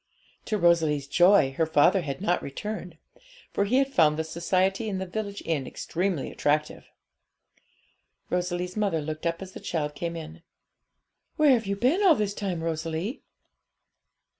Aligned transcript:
To 0.45 0.57
Rosalie's 0.57 1.05
joy, 1.05 1.51
her 1.57 1.67
father 1.67 2.01
had 2.01 2.21
not 2.21 2.41
returned; 2.41 2.97
for 3.53 3.65
he 3.65 3.75
had 3.75 3.93
found 3.93 4.17
the 4.17 4.23
society 4.23 4.89
in 4.89 4.97
the 4.97 5.05
village 5.05 5.43
inn 5.45 5.67
extremely 5.67 6.31
attractive. 6.31 6.89
Rosalie's 8.31 8.75
mother 8.75 8.99
looked 8.99 9.27
up 9.27 9.43
as 9.43 9.51
the 9.51 9.59
child 9.59 9.93
came 9.93 10.15
in. 10.15 10.41
'Where 11.35 11.51
have 11.51 11.67
you 11.67 11.75
been 11.75 12.01
all 12.01 12.15
this 12.15 12.33
time, 12.33 12.63
Rosalie?' 12.63 13.21